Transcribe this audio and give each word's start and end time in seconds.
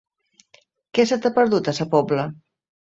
Què 0.99 1.07
se 1.11 1.21
t'hi 1.21 1.31
ha 1.31 1.35
perdut, 1.39 1.71
a 1.75 1.77
Sa 1.83 1.91
Pobla? 1.97 2.29